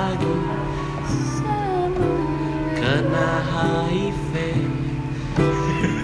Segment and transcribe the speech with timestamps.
[0.00, 0.32] hari
[4.32, 5.99] Sama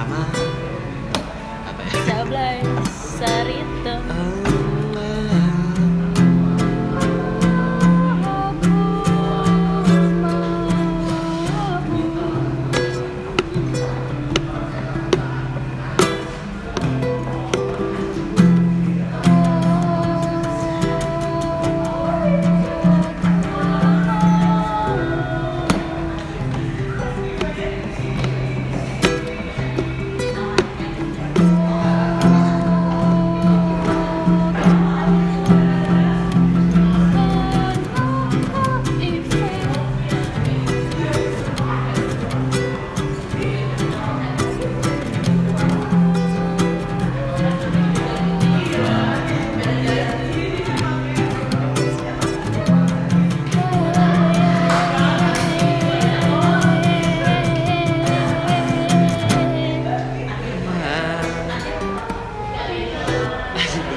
[0.00, 0.24] Sama
[1.68, 1.92] apa ya?
[2.08, 4.00] Sablay Saritem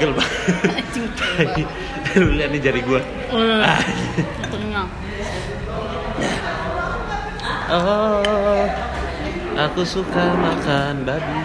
[0.04, 1.68] Pegel banget.
[2.20, 3.00] Lu lihat nih jari gua.
[4.52, 4.88] Tengah
[7.74, 8.68] Oh,
[9.56, 11.40] aku suka makan babi.